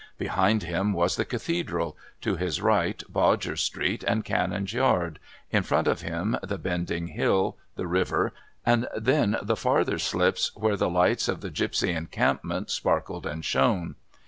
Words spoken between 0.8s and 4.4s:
was the Cathedral, to his right Bodger's Street and